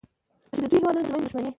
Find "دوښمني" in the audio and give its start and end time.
1.25-1.49